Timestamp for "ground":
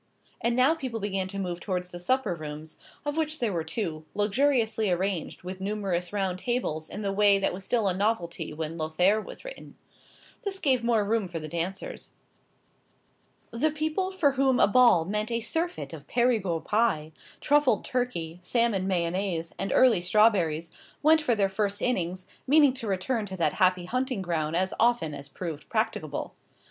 24.23-24.55